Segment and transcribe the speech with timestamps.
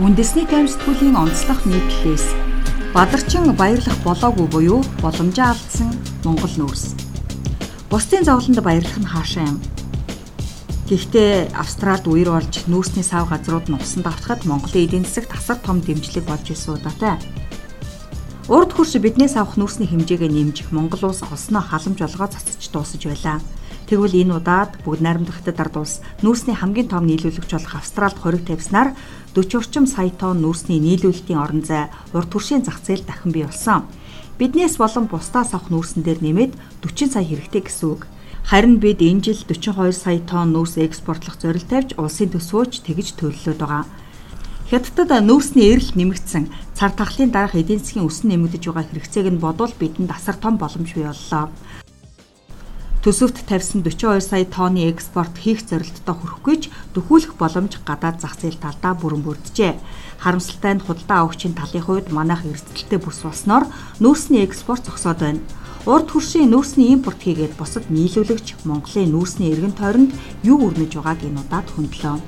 [0.00, 2.24] үндэсний таймсдгуулийн онцлог нийтлэлээс
[2.96, 5.92] бадарчин баярлах болоогүй буюу боломжоо алдсан
[6.24, 6.96] Монгол нүүрс.
[7.92, 9.60] Бусдын зовлонд баярлах нь хаашаа юм.
[10.88, 15.84] Гэхдээ Австралид үер болж нүүрсний сав газрууд нь усан давтахад Монголын эдийн засагт асар том
[15.84, 17.20] дэмжлэг болж исэн удаатай.
[18.48, 23.44] Урд хурш биднээс авах нүүрсний хэмжээгээ нэмжих Монгол улс олсноо халамж олгоо цацж дуусаж байлаа.
[23.92, 28.96] Тэгвэл энэ удаад бүгд найрамдахтад ард улс нүүрсний хамгийн том нийлүүлэгч болох Австралид хориг тавьснаар
[29.36, 33.84] 40 орчим сая тонн нүүрсний нийлүүлэлтийн орон зай урд төршийн зах зээл дахин бий болсон.
[34.40, 38.08] Биднээс болон бусдаас авах нүүрсэн дээр нэмээд 40 сая хэрэгтэй гэсэн үг.
[38.48, 43.60] Харин бид энэ жил 42 сая тонн нүүрс экспортлох зорилт тавьж улсын төсвөөч тэгж төлөвлөд
[43.60, 43.84] байгаа.
[44.72, 49.76] Хятадд нүүрсний эрэлт нэмэгдсэн цар тахлын дараах эдийн засгийн өсөн нэмэгдэж байгаа хэрэгцээг нь бодвол
[49.76, 51.52] бидэнд асар том боломж бий боллоо
[53.02, 58.62] төсөвт тавьсан 42 сая тонны экспорт хийх зорилттой хүрэхгүй ч дөхүүлэх боломж гадаад зах зээл
[58.62, 59.74] талдаа бүрэн бүрджээ.
[60.22, 63.66] Харамсалтай нь худалдаа авагчийн талын хувьд манайх эрсдэлтэй бүс болсноор
[63.98, 65.42] нүүрсний экспорт зогсоод байна.
[65.82, 70.14] Урд хөршийн нүүрсний импорт хийгээд бусад нийлүүлэгч Монголын нүүрсний эргэн тойронд
[70.46, 72.22] юу өрнөж байгааг энэ удаад хөндлөө.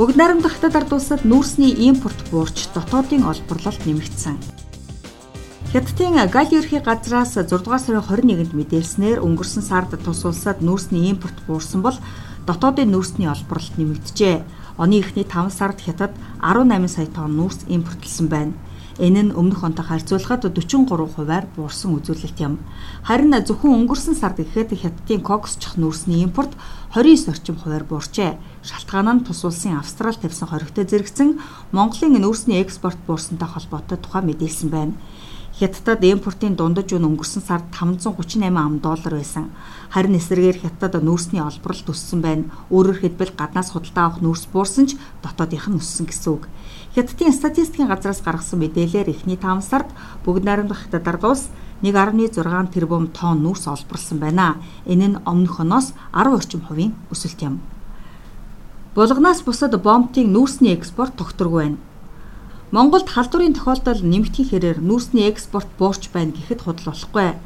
[0.00, 4.63] Бүгд найрамдах хятад ард улсад нүүрсний импорт буурч дотоодын олборлолт нэмэгдсэн.
[5.74, 11.34] Хятадын гал ерхий газраас 6 дугаар сарын 21-нд мэдээлснээр өнгөрсөн сард тус улсад нүүрсний импорт
[11.50, 11.98] буурсан бол
[12.46, 14.46] дотоодын нүүрсний олборлолт нэмэгджээ.
[14.78, 18.54] Оны эхний 5 сард Хятад 18 сая тонн нүүрс импортлсон байна.
[19.02, 22.62] Энэ нь өмнөх онтой харьцуулахад 43 хувиар буурсан үзүүлэлт юм.
[23.02, 26.54] Харин зөвхөн өнгөрсөн сард гэхэд Хятадын коксчих нүүрсний импорт
[26.94, 28.38] 29 орчим хувиар буурчээ.
[28.62, 31.42] Шалтгаан нь тус улсын Австрал тавьсан хоригтой зэрэгцэн
[31.74, 34.94] Монголын нүүрсний экспорт буурсантай холбоотой тухай мэдээлсэн байна.
[35.54, 39.54] Хятадд импортын дундаж үн өнгөрсөн сард 538 ам доллар байсан.
[39.86, 42.50] Харин эсрэгээр Хятадд нүүрсний олборлолт өссөн байна.
[42.74, 46.50] Өөрөөр хэлбэл гаднаас худалдаа авах нүүрс буурсан ч дотоодынх нь өссөн гэсэн үг.
[46.98, 49.86] Хятадын статистикийн газраас гаргасан мэдээлэлээр эхний 5 сард
[50.26, 51.46] бүгд найрамдах Хятад улс
[51.86, 54.58] 1.6 тэрбум тонн нүүрс олборлсон байна.
[54.90, 57.62] Энэ нь өмнөх оноос 10 орчим хувийн өсөлт юм.
[58.98, 61.93] Булганаас бусад бомбтын нүүрсний экспорт тогтворгүй байна.
[62.72, 67.36] Монголд халдварын тохиолдол нэмэгдэх хэрээр нүүрсний экспорт буурч байна гэхэд худал болохгүй.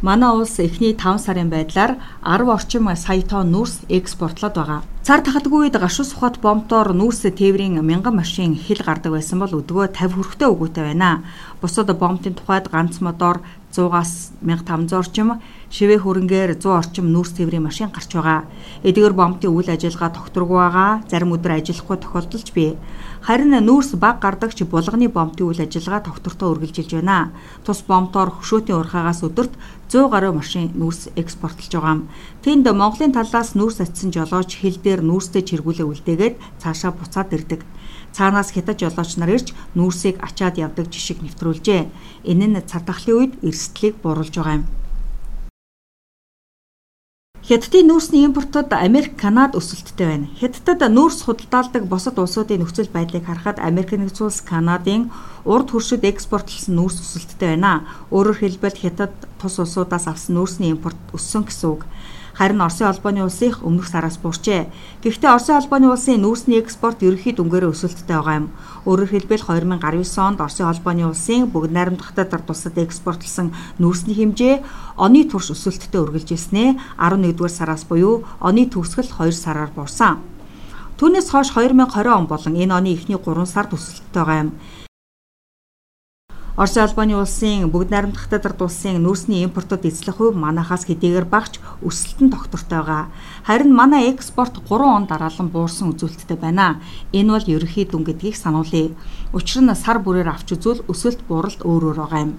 [0.00, 4.80] Манай улс эхний 5 сарын байдлаар 10 орчим сая тонн нүүрс экспортлоод байгаа.
[5.04, 9.92] Цар тахадгүй үед гашуус ухаат бомтоор нүүрс тээврийн мянган машин хил гардаг байсан бол өдгөө
[9.92, 11.20] 50 хүрэхтэй өгөөтэй байна.
[11.60, 13.44] Бусад бомтын тухайд ганц мотор
[13.74, 15.28] 100-аас 1500 орчим
[15.74, 18.46] шивээ хөрөнгөөр 100 орчим нүүрс тээврийн машин гарч байгаа.
[18.86, 20.92] Эдгээр бомтын үйл ажиллагаа тогтворгүй байгаа.
[21.10, 22.78] Зарим өдөр ажиллахгүй тохиолдолж бий.
[23.26, 27.34] Харин нүүрс баг гардагч булганы бомтын үйл ажиллагаа тогтвортой үргэлжилж байна.
[27.66, 29.52] Тус бомтоор хөшөөтийн урхаагаас өдөрт
[29.90, 32.06] 100 гаруй машин нүүрс экспортлж байгаа.
[32.46, 37.66] Тэнд Монголын талаас нүүрс атсан жолооч хил дээр нүүрстэй чиргүүлээ үлдээгээд цаашаа буцаад ирдэг
[38.14, 41.82] цаанаас хятад жолооч нар ирж нүүрсийг ачаад явдаг жишг нэвтрүүлжээ.
[42.30, 44.66] Энэ нь цар тахлын үед эрсдлийг бууруулж байгаа юм.
[47.44, 50.26] Хятадын нүүрсний импортод Америк, Канад өсөлттэй байна.
[50.40, 55.12] Хятадд нүүрс худалдаалдаг бусад улсуудын нөхцөл байдлыг харахад Америк нэгдсэн улс, Канадын
[55.44, 57.84] урд хөршид экспортлсон нүүрс өсөлттэй байна.
[58.08, 61.84] Өөрөөр хэлбэл Хятад тус улсуудаас авсан нүүрсний импорт өссөн гэсэн үг.
[62.34, 64.66] Харин Оросын холбооны улсынх өмнөх сараас буурчээ.
[65.06, 68.46] Гэхдээ Оросын холбооны улсын нүүрсний экспорт ерөнхий дүнгээрээ өсөлттэй байгаа юм.
[68.90, 74.66] Өөрөөр хэлбэл 2019 онд Оросын холбооны улсын бүгд найрамдахтай дард улсад экспортлсон нүүрсний хэмжээ
[74.98, 80.18] оны турш өсөлттэй үргэлжилснээ 11-р сараас буюу оны төгсгөл 2 сараар буурсан.
[80.98, 84.50] Түүнээс хойш 2020 он болон энэ оны эхний 3 сард өсөлттэй байгаа юм.
[86.54, 92.30] Оросын албаны улсын бүгд найрамдахтай дард улсын нүүрсний импортод эзлэх хувь манахаас хэдийгээр багч өсөлтөнд
[92.30, 93.04] тогтвортой байгаа.
[93.42, 96.78] Харин манай экспорт 3 он дараалан буурсан үзүүлэлттэй байна.
[97.10, 98.94] Энэ бол ерөнхий дүн гэдгийг сануулъя.
[99.34, 102.38] Учир нь сар бүрээр авч үзвэл өсөлт бууралт өөр өөр байгаа юм.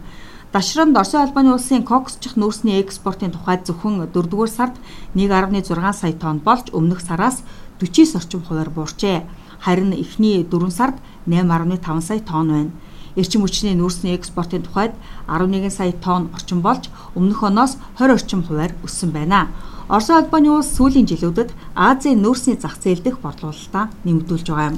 [0.56, 4.80] Дашрамд Оросын албаны улсын коксчих нүүрсний экспортын тухайд зөвхөн 4-р сард
[5.12, 7.44] 1.6 сая тонн болж өмнөх сараас
[7.84, 9.28] 49 орчим хувиар буурчээ.
[9.60, 10.96] Харин эхний 4 сард
[11.28, 12.72] 8.5 сая тонн байна
[13.16, 14.94] эрчим хүчний нүүрсний экспортын тухайд
[15.28, 19.48] 11 сая тонн орчим болж өмнөх оноос 20 орчим хувиар өссөн байна.
[19.88, 24.78] Оросын албаны улс сүүлийн жилүүдэд Азийн нүүрсний зах зээл дэх борлуулалтаа нэмэгдүүлж байгаа юм.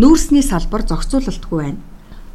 [0.00, 1.89] Нүүрсний салбар зохицуулалтгүй байна.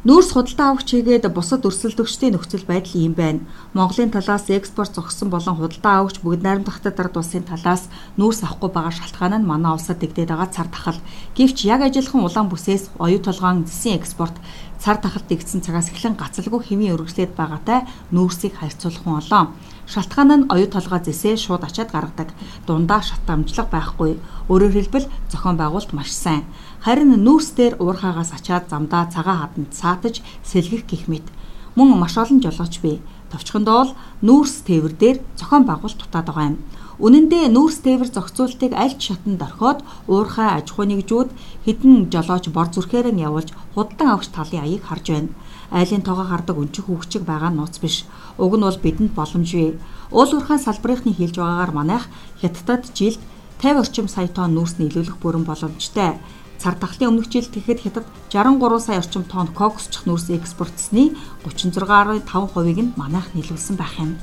[0.06, 3.42] Нүүрс худалдаа авах чигээд бусад өрсөлдөгчдийн нөхцөл байдал ийм байна.
[3.74, 8.94] Монголын талаас экспорт зогссон болон худалдаа авагч бүгд найрамдахтай дард улсын талаас нүүрс авахгүй байгаа
[8.94, 11.02] шалтгаан нь манай улсад дэгдээд байгаа цар тахал.
[11.34, 14.38] Гэвч яг ажиллахан улаан бүсээс оюу толгоон зэсийн экспорт
[14.78, 17.82] цар тахалт дэгдсэн цагаас эхлэн гацалгүй хэвийн өргөслөд байгаатай
[18.14, 19.44] нүүрсийг харьцуулах нь олоо.
[19.86, 22.30] Шалтгаан нь оюу толгой зэсээ шууд ачаад гаргадаг.
[22.66, 24.18] Дундаа шат амжлага байхгүй.
[24.50, 26.42] Өөрөөр хэлбэл зохион байгуулалт маш сайн.
[26.86, 31.26] Харин нүүрс дээр уурхаагаас ачаад замдаа цагаан хаданд саатаж сэлгэх гих мэт.
[31.74, 33.02] Мөн маш олон жолооч бий.
[33.26, 36.62] Товчхондоо л нүүрс тээвэр дээр зохион байгуулалт дутаад байгаа юм.
[37.02, 41.30] Үнэн дээр нүүрс тээвэр зохицуултыг аль ч шатанд орхиод уурхай аж ахуй нэгжүүд
[41.66, 45.34] хідэн жолооч бор зүрхээрэн явуулж худалдан авахч талын аяыг харж байна.
[45.74, 48.06] Айлын тоогоо хардаг өнчих хөвгчиг байгаа нууц биш.
[48.38, 49.74] Уг нь бол бидэнд боломжгүй.
[50.14, 52.06] Уул уурхай салбарынхны хэлж байгаагаар манайх
[52.38, 53.18] хятадд жилд
[53.58, 56.22] 50 орчим сая тонн нүүрс нийлүүлэх бүрэн боломжтой.
[56.58, 61.12] Цар тахлын өмнөх жилд тэгэхэд хятад 63 сая орчим тонн кокосчих нүүрс экспортсны
[61.44, 64.16] 36.5%-ийг нь манайх нийлүүлсэн байх юм.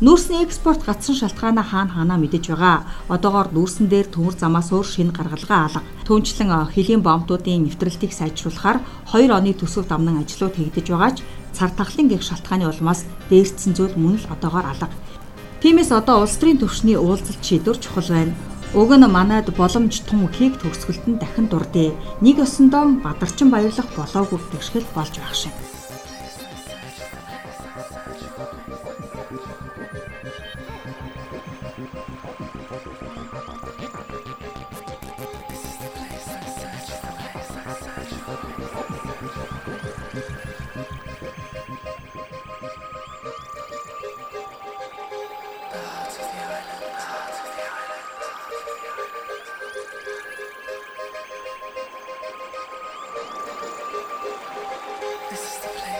[0.00, 2.88] Нүүрсний экспорт гацсан шалтгаанаа хаана хаанаа мэдэж байгаа.
[3.12, 5.84] Одоогоор нүүрсэн дээр төмөр замаас өөр шинэ гаргалгаа алга.
[6.08, 8.80] Түүнчлэн хөлийн бомбуудын нэвтрэлтийг сайжруулахаар
[9.12, 11.18] 2 оны төсөв дамнан ажлууд хийгдэж байгаа ч
[11.52, 14.88] цар тахлын гих шалтгааны улмаас дээрдсэн зүйл мөн л одоогоор алга.
[15.60, 18.32] Тиймээс одоо улс төрийн төвшний уулзалт шийдвэр чухал байна.
[18.72, 21.90] Уг нь манайд боломж тун хийх төгсгөлтөнд дахин дурдъя.
[22.24, 25.54] Нэг өсөндөө бадарчин баярлах болоогүй гэршил болж байх шиг.